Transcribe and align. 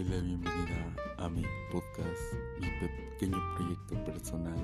doy 0.00 0.08
la 0.08 0.22
bienvenida 0.22 0.96
a 1.18 1.28
mi 1.28 1.42
podcast, 1.70 2.32
mi 2.58 2.68
pequeño 2.80 3.38
proyecto 3.54 4.02
personal, 4.04 4.58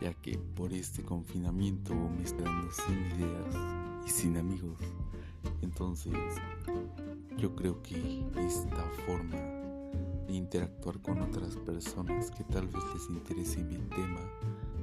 ya 0.00 0.14
que 0.14 0.38
por 0.54 0.72
este 0.72 1.02
confinamiento 1.02 1.94
me 1.94 2.22
estoy 2.22 2.44
quedando 2.44 2.70
sin 2.70 2.96
ideas 3.18 3.56
y 4.06 4.10
sin 4.10 4.36
amigos. 4.36 4.78
Entonces, 5.62 6.12
yo 7.36 7.56
creo 7.56 7.82
que 7.82 8.24
esta 8.36 8.84
forma 9.04 9.36
de 10.28 10.34
interactuar 10.34 11.00
con 11.00 11.22
otras 11.22 11.56
personas 11.56 12.30
que 12.30 12.44
tal 12.44 12.68
vez 12.68 12.84
les 12.94 13.10
interese 13.10 13.64
mi 13.64 13.78
tema, 13.78 14.20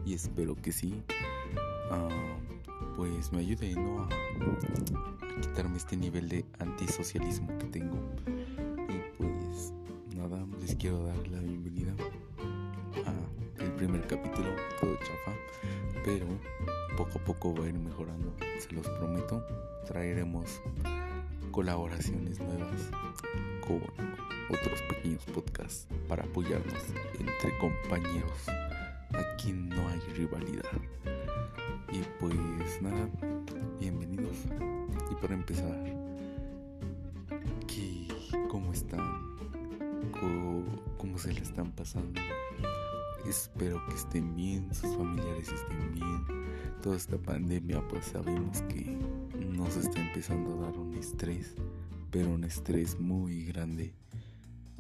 y 0.05 0.14
espero 0.14 0.55
que 0.55 0.73
sí, 0.73 1.02
ah, 1.90 2.09
pues 2.98 3.32
me 3.32 3.40
ayude 3.40 3.76
¿no? 3.76 4.04
a 4.04 4.09
quitarme 5.41 5.77
este 5.77 5.95
nivel 5.95 6.27
de 6.27 6.45
antisocialismo 6.59 7.58
que 7.59 7.66
tengo 7.68 7.98
quiero 10.77 11.05
dar 11.05 11.27
la 11.27 11.40
bienvenida 11.40 11.94
a 13.05 13.62
el 13.63 13.72
primer 13.73 14.08
capítulo, 14.08 14.50
todo 14.80 14.96
chafa, 14.98 15.38
pero 16.04 16.26
poco 16.98 17.20
a 17.20 17.23
poco 17.23 17.55
va 17.55 17.66
a 17.66 17.70
ir 17.70 17.77
mejorando, 17.77 18.34
se 18.59 18.73
los 18.73 18.88
prometo. 18.88 19.46
Traeremos 19.86 20.62
colaboraciones 21.52 22.40
nuevas 22.40 22.90
con 23.66 23.82
otros 24.49 24.82
pequeños 24.90 25.23
podcasts 25.26 25.88
para 26.08 26.23
apoyarnos 26.23 26.84
entre 27.20 27.58
compañeros. 27.60 28.48
Aquí 29.13 29.54
no 29.54 29.88
hay 29.90 29.99
rivalidad. 30.16 30.71
Y 31.91 32.02
pues 32.20 32.82
nada, 32.82 33.08
bienvenidos. 33.80 34.38
Y 35.12 35.16
para 35.16 35.35
empezar, 35.35 36.02
cómo 41.14 41.22
se 41.22 41.34
le 41.34 41.42
están 41.42 41.72
pasando. 41.74 42.20
Espero 43.30 43.86
que 43.86 43.94
estén 43.94 44.36
bien, 44.36 44.74
sus 44.74 44.96
familiares 44.96 45.48
estén 45.48 45.94
bien. 45.94 46.26
Toda 46.82 46.98
esta 46.98 47.20
pandemia 47.20 47.88
pues 47.88 48.06
sabemos 48.06 48.64
que 48.64 48.98
nos 49.48 49.78
está 49.78 50.02
empezando 50.02 50.58
a 50.58 50.66
dar 50.66 50.80
un 50.80 50.96
estrés, 50.96 51.54
pero 52.10 52.32
un 52.32 52.44
estrés 52.44 53.00
muy 53.00 53.46
grande. 53.46 53.94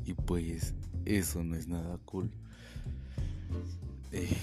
Y 0.05 0.15
pues 0.15 0.73
eso 1.05 1.43
no 1.43 1.55
es 1.55 1.67
nada 1.67 1.99
cool. 2.05 2.31
Eh, 4.11 4.35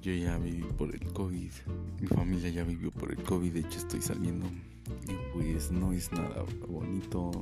yo 0.00 0.14
ya 0.14 0.38
viví 0.38 0.64
por 0.78 0.94
el 0.94 1.12
COVID, 1.12 1.52
mi 2.00 2.06
familia 2.06 2.48
ya 2.48 2.64
vivió 2.64 2.90
por 2.90 3.12
el 3.12 3.22
COVID, 3.22 3.52
de 3.52 3.60
hecho 3.60 3.78
estoy 3.80 4.00
saliendo. 4.00 4.46
Y 5.06 5.34
pues 5.34 5.70
no 5.70 5.92
es 5.92 6.10
nada 6.10 6.42
bonito. 6.66 7.32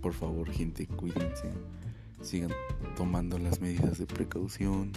Por 0.00 0.14
favor 0.14 0.50
gente, 0.50 0.86
cuídense 0.86 1.52
sigan 2.24 2.50
tomando 2.96 3.38
las 3.38 3.60
medidas 3.60 3.98
de 3.98 4.06
precaución 4.06 4.92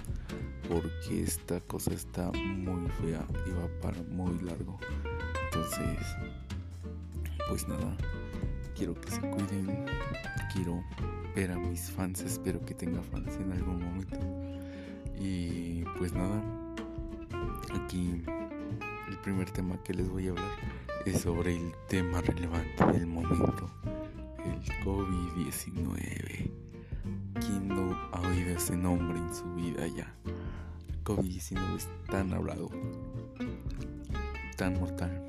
porque 0.70 1.23
esta 1.23 1.59
cosa 1.61 1.94
está 1.94 2.31
muy 2.31 2.89
fea 3.02 3.25
y 3.45 3.52
va 3.52 3.67
para 3.81 4.02
muy 4.03 4.39
largo. 4.39 4.78
Entonces, 5.45 6.00
pues 7.50 7.67
nada, 7.67 7.95
quiero 8.75 8.94
que 9.00 9.11
se 9.11 9.22
cuiden, 9.22 9.86
quiero 10.53 10.84
ver 11.36 11.52
a 11.52 11.58
mis 11.58 11.92
fans, 11.92 12.22
espero 12.22 12.64
que 12.66 12.73
tenga 12.73 13.02
fans 13.02 13.36
en 13.36 13.52
algún 13.52 13.84
momento. 13.84 14.19
Y 15.19 15.84
pues 15.97 16.14
nada, 16.14 16.41
aquí 17.73 18.22
el 19.09 19.17
primer 19.19 19.50
tema 19.52 19.81
que 19.84 19.94
les 19.94 20.09
voy 20.09 20.28
a 20.28 20.31
hablar 20.31 20.52
es 21.06 21.22
sobre 21.22 21.56
el 21.56 21.72
tema 21.88 22.22
relevante 22.22 22.86
del 22.91 23.08
momento, 23.08 23.69
el 24.45 24.62
COVID-19 24.86 25.78
no 25.81 25.91
ha 25.91 25.94
oído 25.94 26.66
ese 28.57 28.75
nombre 28.75 29.19
en 29.19 29.34
su 29.34 29.45
vida 29.53 29.85
ya? 29.88 30.12
COVID-19 31.03 31.75
es 31.75 31.88
tan 32.09 32.34
hablado, 32.34 32.69
tan 34.57 34.79
mortal, 34.79 35.23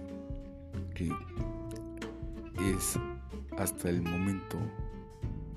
que 0.95 1.13
es 2.75 2.99
hasta 3.59 3.91
el 3.91 4.01
momento 4.03 4.57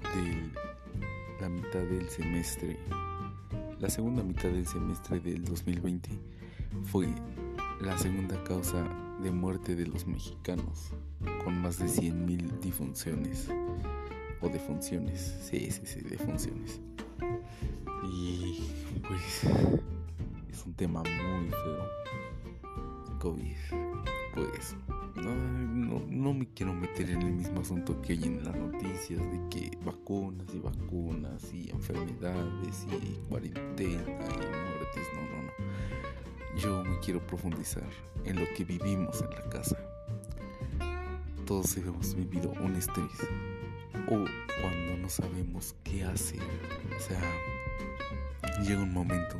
de 0.01 0.51
la 1.39 1.47
mitad 1.47 1.79
del 1.79 2.09
semestre, 2.09 2.77
la 3.79 3.89
segunda 3.89 4.21
mitad 4.21 4.49
del 4.49 4.67
semestre 4.67 5.21
del 5.21 5.45
2020 5.45 6.09
fue 6.83 7.07
la 7.79 7.97
segunda 7.97 8.43
causa 8.43 8.83
de 9.23 9.31
muerte 9.31 9.75
de 9.75 9.87
los 9.87 10.05
mexicanos, 10.05 10.91
con 11.43 11.57
más 11.61 11.79
de 11.79 11.85
100.000 11.85 12.59
difunciones 12.59 13.47
o 14.41 14.49
de 14.49 14.59
funciones. 14.59 15.39
Sí, 15.41 15.71
sí, 15.71 15.81
sí, 15.85 16.01
de 16.01 16.17
funciones. 16.17 16.81
Y 18.03 18.67
pues 19.07 19.43
es 20.49 20.65
un 20.65 20.73
tema 20.73 21.03
muy 21.03 21.49
feo. 21.49 22.01
COVID. 23.19 23.55
Pues 24.33 24.75
no, 25.15 25.99
no, 26.07 26.33
me 26.33 26.47
quiero 26.53 26.73
meter 26.73 27.09
en 27.09 27.21
el 27.21 27.33
mismo 27.33 27.61
asunto 27.61 28.01
que 28.01 28.13
hay 28.13 28.23
en 28.23 28.43
las 28.43 28.55
noticias 28.55 29.19
de 29.19 29.39
que 29.49 29.77
vacunas 29.85 30.47
y 30.53 30.59
vacunas 30.59 31.53
y 31.53 31.69
enfermedades 31.69 32.87
y 32.89 33.29
cuarentena 33.29 34.01
y 34.01 34.23
muertes. 34.23 35.07
No, 35.13 35.21
no, 35.21 35.43
no. 35.43 36.59
Yo 36.59 36.83
me 36.83 36.99
quiero 36.99 37.25
profundizar 37.27 37.89
en 38.25 38.39
lo 38.39 38.45
que 38.55 38.63
vivimos 38.63 39.21
en 39.21 39.29
la 39.29 39.49
casa. 39.49 39.77
Todos 41.45 41.75
hemos 41.77 42.15
vivido 42.15 42.51
un 42.63 42.75
estrés, 42.75 43.27
o 44.07 44.25
cuando 44.61 44.97
no 44.97 45.09
sabemos 45.09 45.75
qué 45.83 46.03
hacer. 46.03 46.41
O 46.95 46.99
sea, 46.99 47.21
llega 48.63 48.81
un 48.81 48.93
momento 48.93 49.35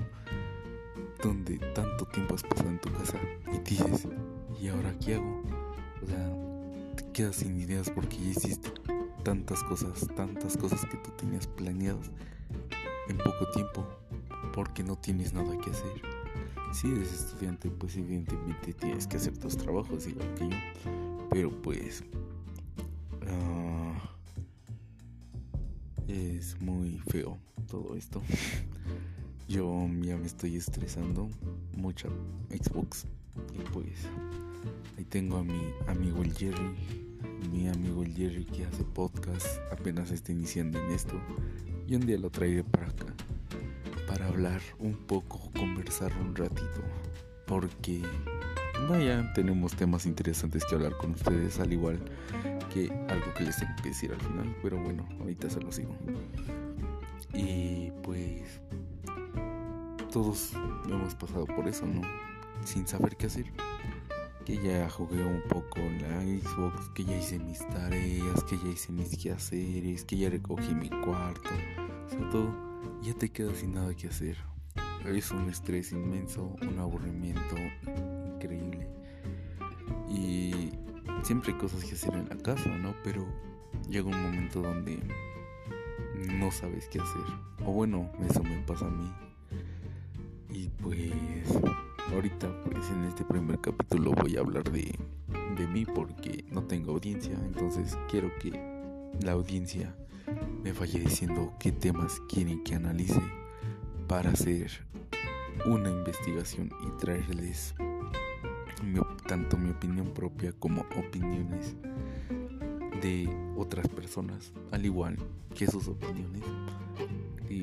donde 1.24 1.58
tanto 1.74 2.06
tiempo 2.08 2.36
has 2.36 2.44
pasado 2.44 2.70
en 2.70 2.80
tu 2.80 2.92
casa 2.94 3.20
y 3.54 3.60
dices, 3.60 4.08
¿y 4.60 4.68
ahora 4.68 4.94
qué 5.00 5.16
hago? 5.16 5.44
O 6.02 6.08
sea, 6.08 6.96
te 6.96 7.12
quedas 7.12 7.36
sin 7.38 7.60
ideas 7.60 7.90
porque 7.90 8.18
ya 8.18 8.31
hiciste 8.31 8.72
tantas 9.24 9.64
cosas, 9.64 10.08
tantas 10.16 10.58
cosas 10.58 10.84
que 10.86 10.98
tú 10.98 11.12
tenías 11.12 11.46
planeadas 11.48 12.10
en 13.08 13.18
poco 13.18 13.50
tiempo 13.52 13.86
porque 14.54 14.84
no 14.84 14.98
tienes 14.98 15.34
nada 15.34 15.58
que 15.60 15.70
hacer. 15.70 16.02
Si 16.74 16.92
eres 16.92 17.14
estudiante, 17.14 17.70
pues 17.70 17.98
evidentemente 17.98 18.74
tienes 18.74 19.06
que 19.06 19.18
hacer 19.18 19.38
tus 19.38 19.58
trabajos 19.58 20.08
igual 20.08 20.34
que 20.36 20.50
yo. 20.50 20.58
Pero 21.30 21.52
pues 21.62 22.04
es 26.07 26.59
muy 26.62 27.00
feo 27.07 27.38
todo 27.69 27.95
esto. 27.95 28.22
Yo 29.47 29.88
ya 30.01 30.17
me 30.17 30.25
estoy 30.25 30.56
estresando 30.56 31.29
mucha 31.75 32.09
Xbox. 32.50 33.06
Y 33.53 33.69
pues 33.72 34.07
ahí 34.97 35.03
tengo 35.06 35.38
a 35.38 35.44
mi 35.44 35.62
amigo 35.88 36.22
el 36.22 36.34
Jerry. 36.34 36.75
Mi 37.51 37.67
amigo 37.67 38.03
el 38.03 38.13
Jerry 38.13 38.45
que 38.45 38.66
hace 38.66 38.84
podcast. 38.84 39.45
Apenas 39.72 40.12
está 40.12 40.31
iniciando 40.31 40.79
en 40.79 40.91
esto. 40.91 41.19
Y 41.88 41.95
un 41.95 42.06
día 42.06 42.18
lo 42.18 42.29
traeré 42.29 42.63
para 42.63 42.88
acá. 42.88 43.07
Para 44.07 44.28
hablar 44.28 44.62
un 44.79 44.94
poco, 44.94 45.51
conversar 45.53 46.13
un 46.22 46.35
ratito. 46.35 46.81
Porque 47.45 48.01
vaya, 48.90 49.31
tenemos 49.34 49.75
temas 49.75 50.06
interesantes 50.06 50.66
que 50.66 50.75
hablar 50.75 50.96
con 50.97 51.12
ustedes. 51.12 51.59
Al 51.59 51.74
igual 51.74 52.00
que 52.74 52.92
algo 53.09 53.34
que 53.38 53.44
les 53.44 53.58
tengo 53.58 53.74
que 53.81 53.90
decir 53.90 54.12
al 54.12 54.22
final, 54.22 54.56
pero 54.62 54.78
bueno, 54.81 55.08
ahorita 55.19 55.50
se 55.50 55.62
lo 55.62 55.72
sigo. 55.72 55.96
Y 57.34 57.92
pues 58.03 58.62
todos 60.12 60.53
hemos 60.90 61.16
pasado 61.16 61.46
por 61.46 61.68
eso, 61.68 61.86
¿no? 61.86 62.02
Sin 62.66 62.88
saber 62.88 63.16
qué 63.16 63.28
hacer. 63.28 63.46
Que 64.45 64.57
ya 64.57 64.89
jugué 64.89 65.24
un 65.24 65.42
poco 65.48 65.80
en 65.80 66.01
la 66.01 66.22
Xbox, 66.22 66.89
que 66.89 67.06
ya 67.06 67.18
hice 67.18 67.39
mis 67.39 67.60
tareas, 67.69 68.44
que 68.44 68.57
ya 68.57 68.69
hice 68.69 68.92
mis 68.92 69.18
quehaceres, 69.18 70.04
que 70.04 70.18
ya 70.18 70.30
recogí 70.30 70.74
mi 70.74 70.89
cuarto, 70.89 71.50
o 72.19 72.30
todo, 72.30 72.54
ya 73.01 73.13
te 73.13 73.30
quedas 73.30 73.60
sin 73.60 73.74
nada 73.74 73.94
que 73.94 74.07
hacer. 74.07 74.38
Es 75.06 75.31
un 75.31 75.50
estrés 75.50 75.92
inmenso, 75.92 76.56
un 76.62 76.80
aburrimiento 76.80 77.31
siempre 81.23 81.53
hay 81.53 81.59
cosas 81.59 81.83
que 81.83 81.94
hacer 81.94 82.13
en 82.13 82.29
la 82.29 82.38
casa, 82.38 82.69
¿no? 82.69 82.94
Pero 83.03 83.25
llega 83.89 84.07
un 84.07 84.21
momento 84.21 84.62
donde 84.62 85.00
no 86.27 86.51
sabes 86.51 86.88
qué 86.88 87.00
hacer. 87.00 87.21
O 87.65 87.71
bueno, 87.71 88.09
eso 88.29 88.44
me 88.44 88.57
pasa 88.59 88.85
a 88.85 88.89
mí. 88.89 89.12
Y 90.50 90.69
pues 90.69 91.12
ahorita 92.13 92.50
pues 92.65 92.89
en 92.89 93.06
este 93.06 93.23
primer 93.23 93.59
capítulo 93.59 94.12
voy 94.12 94.35
a 94.35 94.41
hablar 94.41 94.69
de, 94.71 94.94
de 95.57 95.68
mí 95.68 95.85
porque 95.85 96.45
no 96.51 96.63
tengo 96.63 96.91
audiencia. 96.91 97.33
Entonces 97.45 97.97
quiero 98.09 98.31
que 98.39 98.51
la 99.21 99.33
audiencia 99.33 99.95
me 100.63 100.73
vaya 100.73 101.00
diciendo 101.00 101.53
qué 101.59 101.71
temas 101.71 102.21
quieren 102.29 102.63
que 102.63 102.75
analice 102.75 103.21
para 104.07 104.31
hacer 104.31 104.71
una 105.65 105.89
investigación 105.89 106.71
y 106.85 106.97
traerles 107.00 107.75
tanto 109.28 109.57
mi 109.57 109.69
opinión 109.72 110.13
propia 110.13 110.54
como 110.54 110.81
opiniones 110.98 111.75
de 113.01 113.30
otras 113.57 113.88
personas, 113.88 114.51
al 114.72 114.86
igual 114.86 115.18
que 115.56 115.68
sus 115.68 115.88
opiniones. 115.88 116.44
Y 117.50 117.62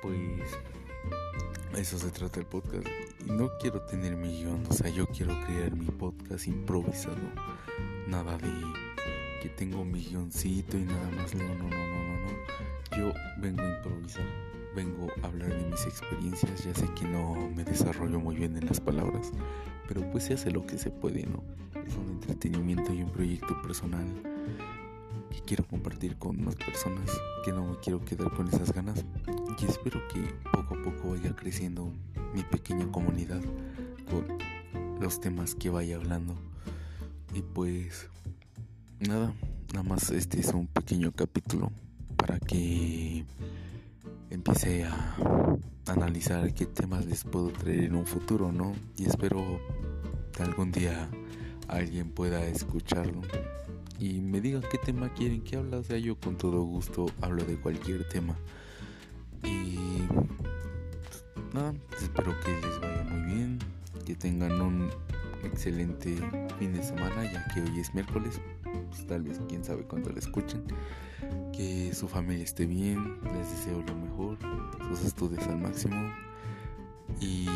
pues 0.00 0.50
eso 1.76 1.98
se 1.98 2.10
trata 2.10 2.40
el 2.40 2.46
podcast. 2.46 2.86
Y 3.26 3.30
no 3.30 3.50
quiero 3.60 3.82
tener 3.82 4.16
mi 4.16 4.28
guion, 4.38 4.64
o 4.68 4.72
sea, 4.72 4.90
yo 4.90 5.06
quiero 5.06 5.34
crear 5.46 5.74
mi 5.74 5.86
podcast 5.86 6.46
improvisado. 6.46 7.16
Nada 8.08 8.36
de 8.38 8.52
que 9.42 9.48
tengo 9.48 9.84
mi 9.84 10.04
guioncito 10.04 10.76
y 10.76 10.82
nada 10.82 11.10
más. 11.16 11.34
No, 11.34 11.48
no, 11.48 11.54
no, 11.54 11.68
no, 11.68 12.04
no, 12.04 12.20
no. 12.20 12.98
Yo 12.98 13.12
vengo 13.38 13.62
a 13.62 13.76
improvisar, 13.76 14.26
vengo 14.74 15.08
a 15.22 15.26
hablar 15.26 15.50
de 15.50 15.70
mis 15.70 15.84
experiencias. 15.86 16.64
Ya 16.64 16.74
sé 16.74 16.88
que 16.94 17.06
no 17.06 17.34
me 17.54 17.64
desarrollo 17.64 18.20
muy 18.20 18.36
bien 18.36 18.56
en 18.56 18.66
las 18.66 18.80
palabras, 18.80 19.32
pero 19.88 20.08
pues 20.10 20.24
se 20.24 20.34
hace 20.34 20.50
lo 20.50 20.66
que 20.66 20.78
se 20.78 20.90
puede, 20.90 21.26
¿no? 21.26 21.42
Es 21.86 21.94
un 21.96 22.10
entretenimiento 22.10 22.92
y 22.92 23.02
un 23.02 23.10
proyecto 23.10 23.60
personal 23.62 24.06
que 25.30 25.40
quiero 25.40 25.64
compartir 25.66 26.16
con 26.16 26.44
más 26.44 26.56
personas, 26.56 27.10
que 27.44 27.52
no 27.52 27.66
me 27.66 27.76
quiero 27.78 28.04
quedar 28.04 28.30
con 28.34 28.48
esas 28.48 28.72
ganas 28.72 29.04
y 29.60 29.64
espero 29.64 30.00
que 30.08 30.20
poco 30.52 30.74
a 30.74 30.82
poco 30.82 31.10
vaya 31.10 31.34
creciendo 31.34 31.92
mi 32.34 32.42
pequeña 32.42 32.90
comunidad 32.90 33.40
con 34.10 34.38
los 35.00 35.20
temas 35.20 35.54
que 35.54 35.70
vaya 35.70 35.96
hablando. 35.96 36.36
Y 37.34 37.42
pues 37.42 38.08
nada, 39.00 39.32
nada 39.72 39.82
más 39.82 40.10
este 40.10 40.40
es 40.40 40.48
un 40.48 40.66
pequeño 40.66 41.12
capítulo 41.12 41.72
para 42.16 42.38
que 42.38 43.24
empiece 44.32 44.84
a 44.84 45.14
analizar 45.86 46.54
qué 46.54 46.64
temas 46.64 47.04
les 47.04 47.24
puedo 47.24 47.50
traer 47.50 47.84
en 47.84 47.94
un 47.94 48.06
futuro, 48.06 48.50
¿no? 48.50 48.74
Y 48.96 49.04
espero 49.04 49.60
que 50.32 50.42
algún 50.42 50.72
día 50.72 51.08
alguien 51.68 52.10
pueda 52.10 52.42
escucharlo 52.46 53.20
y 53.98 54.20
me 54.20 54.40
digan 54.40 54.62
qué 54.70 54.78
tema 54.78 55.12
quieren 55.12 55.42
que 55.42 55.56
hable. 55.56 55.76
O 55.76 55.84
sea, 55.84 55.98
yo 55.98 56.18
con 56.18 56.36
todo 56.36 56.62
gusto 56.62 57.06
hablo 57.20 57.44
de 57.44 57.56
cualquier 57.56 58.08
tema. 58.08 58.34
Y 59.44 59.76
nada, 61.52 61.74
espero 62.00 62.32
que 62.40 62.52
les 62.52 62.80
vaya 62.80 63.04
muy 63.04 63.34
bien, 63.34 63.58
que 64.06 64.14
tengan 64.14 64.60
un 64.62 64.90
excelente 65.44 66.16
fin 66.58 66.72
de 66.72 66.82
semana, 66.82 67.24
ya 67.32 67.46
que 67.52 67.60
hoy 67.62 67.80
es 67.80 67.94
miércoles. 67.94 68.40
Pues, 68.88 69.06
tal 69.06 69.22
vez 69.22 69.40
quién 69.48 69.64
sabe 69.64 69.84
cuándo 69.84 70.10
lo 70.10 70.18
escuchen. 70.18 70.64
Que 71.52 71.94
su 71.94 72.08
familia 72.08 72.44
esté 72.44 72.66
bien, 72.66 73.18
les 73.24 73.50
deseo 73.50 73.82
lo 73.86 73.94
mejor, 73.94 74.38
sus 74.88 75.04
estudios 75.04 75.46
al 75.46 75.58
máximo. 75.58 76.12
Y 77.20 77.48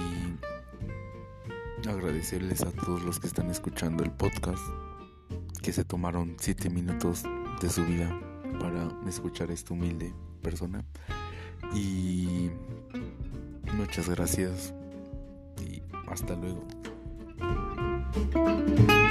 agradecerles 1.89 2.63
a 2.63 2.73
todos 2.73 3.03
los 3.03 3.21
que 3.21 3.27
están 3.27 3.51
escuchando 3.51 4.03
el 4.03 4.11
podcast, 4.11 4.63
que 5.63 5.73
se 5.73 5.85
tomaron 5.85 6.37
7 6.39 6.71
minutos 6.71 7.25
de 7.61 7.71
su 7.71 7.85
vida 7.85 8.19
para 8.59 8.89
escuchar 9.09 9.51
a 9.51 9.55
esta 9.55 9.75
humilde 9.75 10.13
persona. 10.43 10.85
Y 11.75 12.51
muchas 13.77 14.09
gracias 14.09 14.75
y 15.61 15.83
hasta 16.09 16.35
luego. 16.37 16.67
Música 18.17 19.06